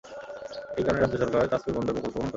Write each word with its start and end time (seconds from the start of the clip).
এই 0.77 0.83
কারণে 0.85 0.99
রাজ্য 1.01 1.15
সরকার 1.21 1.49
তাজপুর 1.51 1.73
বন্দর 1.75 1.93
প্রকল্প 1.95 2.07
গ্রহণ 2.07 2.17
করে। 2.17 2.29